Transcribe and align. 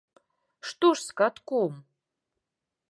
Што 0.69 0.87
ж 0.95 1.03
з 1.07 1.11
катком? 1.21 1.73